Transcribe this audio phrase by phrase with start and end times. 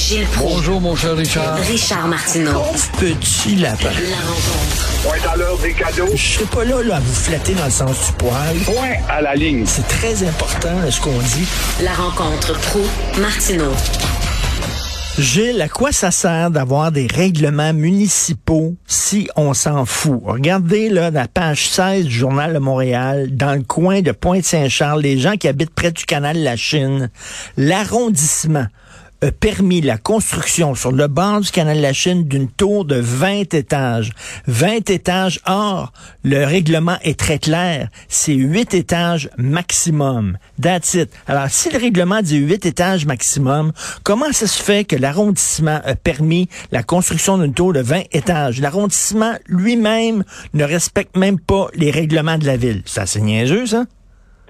[0.00, 0.54] Gilles Proulx.
[0.54, 1.56] Bonjour, mon cher Richard.
[1.58, 2.62] Richard Martineau.
[2.98, 3.90] Petit lapin.
[3.90, 5.02] La rencontre.
[5.02, 6.08] Point à l'heure des cadeaux.
[6.14, 8.56] Je serai pas là, là à vous flatter dans le sens du poil.
[8.64, 9.64] Point à la ligne.
[9.66, 11.46] C'est très important ce qu'on dit.
[11.82, 12.80] La rencontre pro
[13.20, 13.72] martineau
[15.18, 20.22] Gilles, à quoi ça sert d'avoir des règlements municipaux si on s'en fout?
[20.24, 25.18] Regardez là la page 16 du Journal de Montréal, dans le coin de Pointe-Saint-Charles, les
[25.18, 27.10] gens qui habitent près du canal de la Chine,
[27.58, 28.66] l'arrondissement
[29.22, 32.96] a permis la construction sur le bord du canal de la Chine d'une tour de
[32.96, 34.12] 20 étages.
[34.46, 35.40] 20 étages.
[35.46, 35.92] Or,
[36.24, 37.88] le règlement est très clair.
[38.08, 40.38] C'est 8 étages maximum.
[40.60, 41.10] That's it.
[41.26, 43.72] Alors, si le règlement dit 8 étages maximum,
[44.04, 48.60] comment ça se fait que l'arrondissement a permis la construction d'une tour de 20 étages?
[48.60, 52.82] L'arrondissement lui-même ne respecte même pas les règlements de la ville.
[52.86, 53.84] Ça, c'est niaiseux, ça?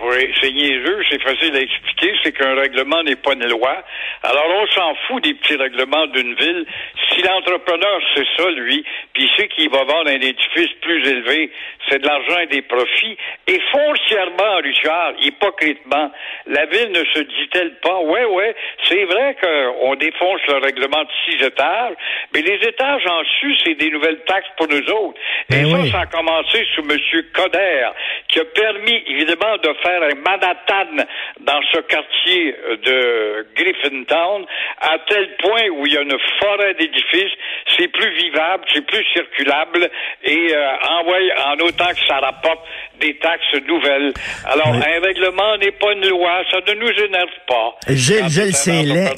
[0.00, 3.82] Oui, c'est niaiseux, c'est facile à expliquer, c'est qu'un règlement n'est pas une loi.
[4.22, 6.66] Alors on s'en fout des petits règlements d'une ville.
[7.08, 11.50] Si l'entrepreneur c'est ça, lui, puis sait qu'il va vendre un édifice plus élevé,
[11.88, 13.16] c'est de l'argent et des profits.
[13.48, 16.12] Et foncièrement, Richard, hypocritement,
[16.46, 21.10] la ville ne se dit-elle pas, ouais, ouais, c'est vrai qu'on défonce le règlement de
[21.24, 21.94] six étages,
[22.34, 25.18] mais les étages en dessus, c'est des nouvelles taxes pour nous autres.
[25.50, 25.90] Et Ben ça, oui.
[25.90, 26.98] ça a commencé sous M.
[27.34, 27.88] Coder,
[28.28, 31.04] qui a permis, évidemment, de faire un Manhattan
[31.40, 34.44] dans ce quartier euh, de Griffintown,
[34.80, 37.32] à tel point où il y a une forêt d'édifices,
[37.76, 39.88] c'est plus vivable, c'est plus circulable,
[40.24, 42.60] et euh, envoie en autant que ça rapporte
[43.00, 44.12] des taxes nouvelles.
[44.46, 44.78] Alors, Oui.
[44.86, 47.76] un règlement n'est pas une loi, ça ne nous énerve pas.
[47.88, 49.14] Gilles, c'est laid.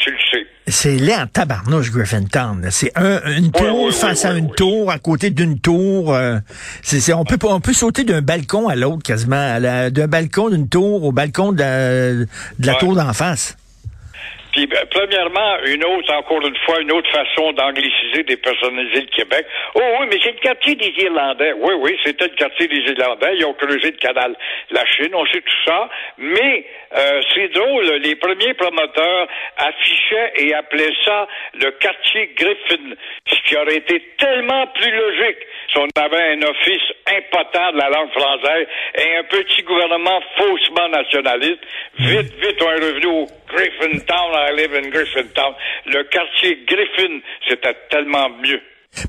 [0.00, 0.46] tu le sais.
[0.70, 2.66] C'est laid en tabarnouche, Griffintown.
[2.70, 6.14] C'est un, une tour oui, face oui, à une tour, à côté d'une tour.
[6.14, 6.38] euh,
[6.82, 10.68] c'est, c'est- on peut on peut sauter d'un balcon à l'autre quasiment, d'un balcon d'une
[10.68, 12.26] tour au balcon de la, de
[12.60, 12.78] la Ouais.
[12.80, 13.56] tour d'en face.
[14.66, 19.46] Ben, premièrement, une autre, encore une fois, une autre façon d'angliciser des personnalités de Québec.
[19.74, 21.52] Oh oui, mais c'est le quartier des Irlandais.
[21.58, 23.36] Oui, oui, c'était le quartier des Irlandais.
[23.36, 24.34] Ils ont creusé le canal
[24.70, 25.88] La Chine, on sait tout ça.
[26.18, 26.64] Mais
[26.96, 29.28] euh, c'est drôle, les premiers promoteurs
[29.58, 32.94] affichaient et appelaient ça le quartier Griffin,
[33.26, 35.38] ce qui aurait été tellement plus logique
[35.70, 40.88] si on avait un office impotent de la langue française et un petit gouvernement faussement
[40.88, 41.60] nationaliste.
[41.98, 45.54] Vite, vite, on est revenu au Griffintown, I live in Griffintown.
[45.86, 48.60] Le quartier Griffin, c'était tellement mieux.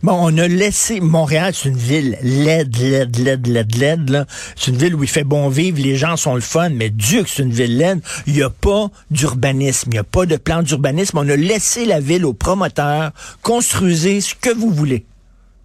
[0.04, 4.10] Bon, on a laissé Montréal, c'est une ville laide, laide, laide, laide, laide.
[4.10, 4.26] Là.
[4.56, 7.24] C'est une ville où il fait bon vivre, les gens sont le fun, mais Dieu
[7.24, 8.02] que c'est une ville laide.
[8.28, 11.18] Il n'y a pas d'urbanisme, il n'y a pas de plan d'urbanisme.
[11.18, 13.12] On a laissé la ville aux promoteurs.
[13.42, 15.06] Construisez ce que vous voulez.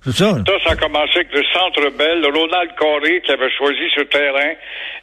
[0.04, 0.34] Ça.
[0.34, 4.52] Ça, ça a commencé avec le Centre Bell, Ronald Coré qui avait choisi ce terrain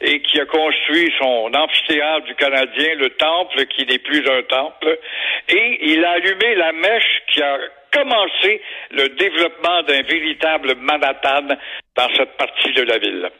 [0.00, 4.98] et qui a construit son amphithéâtre du Canadien, le temple qui n'est plus un temple,
[5.48, 7.58] et il a allumé la mèche qui a
[7.92, 8.62] commencé
[8.92, 11.48] le développement d'un véritable Manhattan
[11.96, 13.30] dans cette partie de la ville.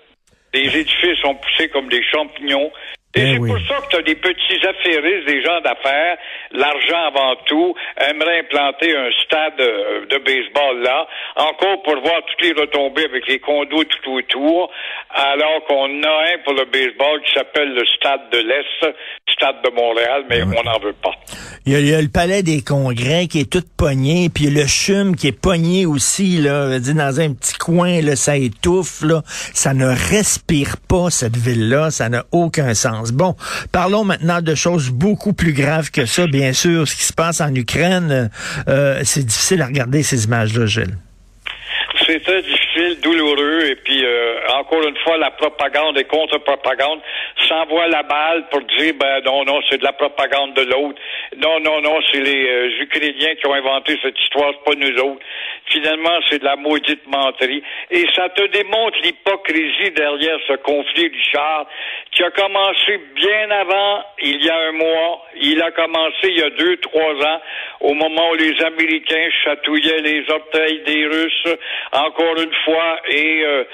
[0.52, 2.70] Les édifices ont poussé comme des champignons.
[3.14, 3.50] Et Eh c'est oui.
[3.50, 6.16] pour ça que tu as des petits affairistes, des gens d'affaires,
[6.52, 11.06] l'argent avant tout, aimeraient implanter un stade euh, de baseball là,
[11.36, 14.70] encore pour voir toutes les retombées avec les condos tout autour,
[15.10, 18.94] alors qu'on a un pour le baseball qui s'appelle le stade de l'Est,
[19.30, 21.12] stade de Montréal, mais on n'en veut pas.
[21.66, 24.46] Il y, a, il y a le palais des congrès qui est tout pogné, puis
[24.50, 29.22] le chum qui est pogné aussi, là, dans un petit coin, là, ça étouffe, là.
[29.54, 31.90] Ça ne respire pas, cette ville-là.
[31.90, 33.01] Ça n'a aucun sens.
[33.10, 33.34] Bon,
[33.72, 36.86] parlons maintenant de choses beaucoup plus graves que ça, bien sûr.
[36.86, 38.30] Ce qui se passe en Ukraine,
[38.68, 40.96] euh, c'est difficile à regarder ces images-là, Gilles.
[42.06, 42.22] C'est
[42.72, 47.00] difficile, douloureux, et puis euh, encore une fois, la propagande et contre-propagande
[47.48, 51.00] s'envoient la balle pour dire ben non, non, c'est de la propagande de l'autre.
[51.36, 54.98] Non, non, non, c'est les euh, Ukrainiens qui ont inventé cette histoire, c'est pas nous
[55.02, 55.24] autres.
[55.66, 57.62] Finalement, c'est de la maudite menterie.
[57.90, 61.66] Et ça te démontre l'hypocrisie derrière ce conflit, Richard,
[62.12, 65.26] qui a commencé bien avant, il y a un mois.
[65.40, 67.40] Il a commencé il y a deux, trois ans,
[67.80, 71.48] au moment où les Américains chatouillaient les orteils des Russes,
[71.92, 73.64] encore fois, et euh,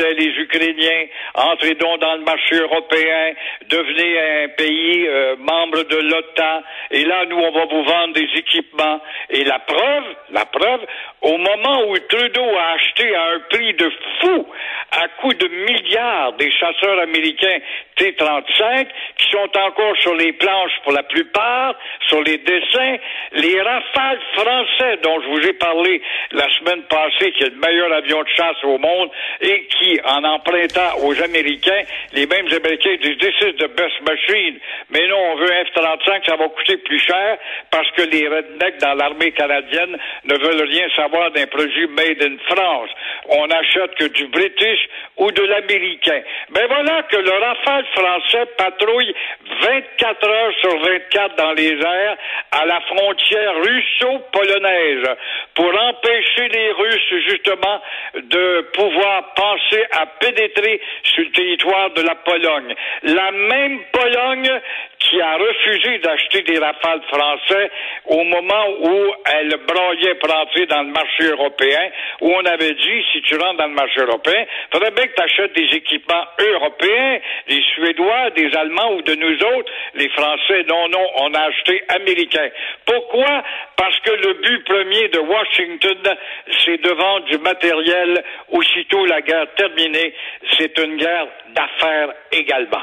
[0.00, 1.06] les Ukrainiens.
[1.34, 3.32] Entrez donc dans le marché européen,
[3.68, 8.28] devenez un pays euh, membre de l'OTAN, et là, nous, on va vous vendre des
[8.36, 9.00] équipements.
[9.30, 10.80] Et la preuve, la preuve,
[11.22, 14.46] au moment où Trudeau a acheté à un prix de fou,
[14.92, 17.58] à coût de milliards, des chasseurs américains
[17.96, 18.86] T-35,
[19.16, 21.74] qui sont encore sur les planches pour la plupart,
[22.08, 22.96] sur les dessins,
[23.32, 26.00] les rafales français dont je vous ai parlé
[26.32, 29.10] la semaine passée, qui est le meilleur avion de chasse au monde,
[29.40, 31.82] et qui en empruntant aux Américains,
[32.12, 34.58] les mêmes Américains disent This is the best machine.
[34.90, 37.38] Mais non, on veut un F-35, ça va coûter plus cher
[37.70, 42.36] parce que les rednecks dans l'armée canadienne ne veulent rien savoir d'un produit made in
[42.48, 42.90] France.
[43.28, 44.80] On n'achète que du British
[45.16, 46.20] ou de l'américain.
[46.50, 49.14] Ben voilà que le Rafale français patrouille
[49.62, 52.16] 24 heures sur 24 dans les airs
[52.52, 55.08] à la frontière russo-polonaise
[55.54, 57.80] pour empêcher les Russes justement
[58.14, 62.74] de pouvoir penser à pénétrer sur le territoire de la Pologne.
[63.02, 64.60] La même Pologne
[64.98, 67.70] qui a refusé d'acheter des rafales français
[68.06, 71.90] au moment où elle broyait pour entrer dans le marché européen,
[72.20, 75.22] où on avait dit, si tu rentres dans le marché européen, faudrait bien que tu
[75.22, 77.18] achètes des équipements européens,
[77.48, 79.72] des Suédois, des Allemands ou de nous autres.
[79.94, 82.48] Les Français, non, non, on a acheté américain.
[82.84, 83.44] Pourquoi?
[83.76, 86.16] Parce que le but premier de Washington,
[86.64, 90.14] c'est de vendre du matériel aussitôt la guerre terminée.
[90.56, 92.82] C'est une guerre d'affaires également.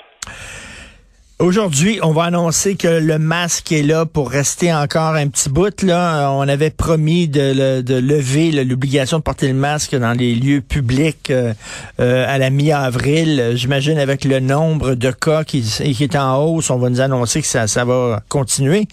[1.38, 5.82] Aujourd'hui, on va annoncer que le masque est là pour rester encore un petit bout.
[5.84, 10.62] Là, on avait promis de, de lever l'obligation de porter le masque dans les lieux
[10.62, 11.52] publics euh,
[12.00, 13.52] euh, à la mi-avril.
[13.56, 17.42] J'imagine avec le nombre de cas qui, qui, est en hausse, on va nous annoncer
[17.42, 18.84] que ça, ça va continuer.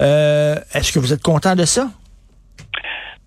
[0.00, 1.86] Euh, Est-ce que vous êtes content de ça?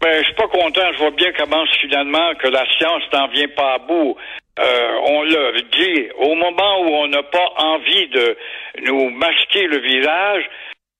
[0.01, 0.81] Ben, je suis pas content.
[0.92, 4.18] Je vois bien comment finalement que la science n'en vient pas à bout.
[4.57, 8.37] Euh, on l'a dit, au moment où on n'a pas envie de
[8.83, 10.49] nous masquer le visage,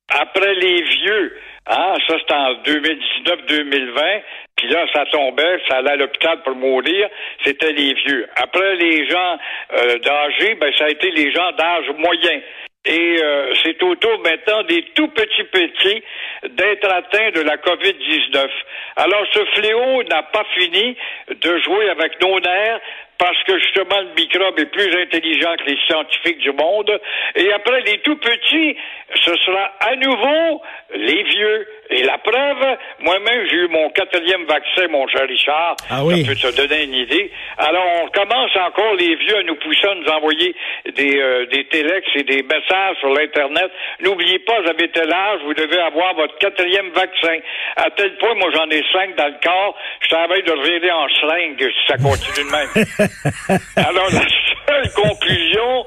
[0.10, 1.38] après les vieux,
[1.68, 4.22] hein, ça c'était en 2019-2020,
[4.58, 7.10] puis là ça tombait, ça allait à l'hôpital pour mourir,
[7.44, 8.28] c'était les vieux.
[8.36, 9.38] Après les gens
[9.74, 12.42] euh, d'âge, ben ça a été les gens d'âge moyen.
[12.86, 16.04] Et euh, c'est au tour maintenant des tout petits petits
[16.50, 18.48] d'être atteints de la COVID-19.
[18.98, 20.96] Alors ce fléau n'a pas fini
[21.30, 22.80] de jouer avec nos nerfs
[23.18, 27.00] parce que justement le microbe est plus intelligent que les scientifiques du monde.
[27.36, 28.76] Et après les tout petits,
[29.16, 30.62] ce sera à nouveau
[30.96, 31.68] les vieux.
[33.06, 35.76] Moi-même, j'ai eu mon quatrième vaccin, mon cher Richard.
[35.92, 36.26] Ah oui.
[36.26, 37.30] Ça peut te donner une idée.
[37.60, 40.56] Alors, on commence encore, les vieux, à nous pousser à nous envoyer
[40.96, 43.70] des, euh, des téléx et des messages sur l'Internet.
[44.00, 47.38] N'oubliez pas, vous avez tel âge, vous devez avoir votre quatrième vaccin.
[47.76, 49.78] À tel point, moi, j'en ai cinq dans le corps.
[50.02, 53.60] Je travaille de revirer en seringue si ça continue de même.
[53.88, 54.26] Alors, la
[54.66, 55.86] seule conclusion,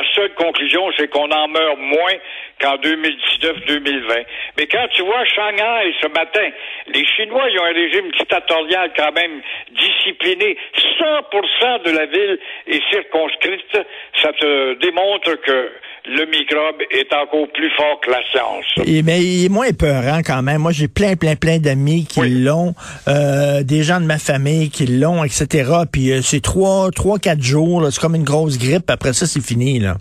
[0.00, 2.14] la seule conclusion, c'est qu'on en meurt moins
[2.60, 4.24] qu'en 2019-2020.
[4.58, 6.48] Mais quand tu vois Shanghai ce matin,
[6.88, 10.56] les Chinois, ils ont un régime dictatorial quand même discipliné.
[11.00, 13.86] 100% de la ville est circonscrite.
[14.22, 15.70] Ça te démontre que
[16.06, 18.64] le microbe est encore plus fort que la science.
[18.86, 20.58] Et, mais il est moins épeurant quand même.
[20.62, 22.42] Moi, j'ai plein, plein, plein d'amis qui Oui.
[22.42, 22.74] l'ont,
[23.08, 25.46] euh, des gens de ma famille qui l'ont, etc.
[25.92, 27.86] Puis euh, c'est trois, trois, quatre jours.
[27.90, 28.88] C'est comme une grosse grippe.
[28.90, 29.78] Après ça, c'est fini.
[29.78, 29.96] Là.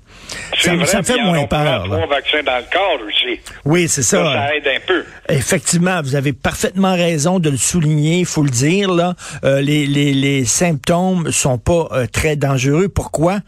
[0.57, 1.81] Ça, vrai, ça me fait moins peur.
[1.81, 1.97] pris là.
[1.97, 3.39] trois vaccins dans le corps aussi.
[3.65, 4.33] Oui, c'est Ça, ça.
[4.47, 5.03] ça aide un peu.
[5.29, 8.91] Effectivement, vous avez parfaitement raison de le souligner, il faut le dire.
[8.93, 12.87] Là, Euh, les, les, les symptômes sont pas euh, très dangereux.
[12.89, 13.39] Pourquoi?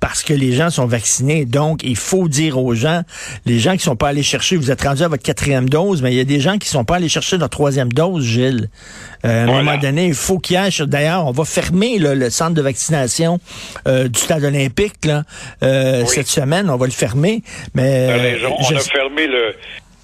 [0.00, 1.44] Parce que les gens sont vaccinés.
[1.44, 3.02] Donc, il faut dire aux gens,
[3.44, 6.10] les gens qui sont pas allés chercher, vous êtes rendu à votre quatrième dose, mais
[6.12, 8.70] il y a des gens qui sont pas allés chercher leur troisième dose, Gilles.
[9.26, 10.86] Euh, à un moment donné, il faut qu'il y ait.
[10.86, 13.40] D'ailleurs, on va fermer là, le centre de vaccination
[13.88, 15.24] euh, du stade olympique là,
[15.62, 16.70] euh, cette semaine.
[16.70, 17.42] On va le fermer.
[17.74, 18.54] Mais raison.
[18.58, 19.54] On je- a fermé le,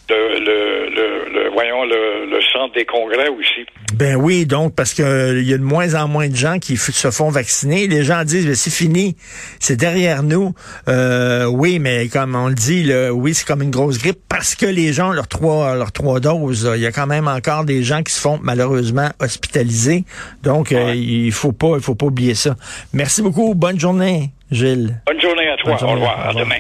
[0.09, 3.67] le, le, le, le- voyons, le, le centre des congrès aussi.
[3.95, 6.59] Ben oui, donc parce que euh, il y a de moins en moins de gens
[6.59, 7.87] qui se font vacciner.
[7.87, 9.17] Les gens disent ben, c'est fini,
[9.59, 10.55] c'est derrière nous.
[10.89, 14.55] Euh, oui, mais comme on le dit, là, oui, c'est comme une grosse grippe parce
[14.55, 16.71] que les gens ont leurs trois leurs trois doses.
[16.77, 20.05] Il y a quand même encore des gens qui se font malheureusement hospitaliser.
[20.43, 22.55] Donc euh, il faut pas il faut pas oublier ça.
[22.93, 23.55] Merci beaucoup.
[23.55, 25.01] Bonne journée, Gilles.
[25.07, 25.77] Bonne journée à toi.
[25.79, 25.93] Journée.
[25.93, 26.29] Au revoir.
[26.29, 26.57] À demain.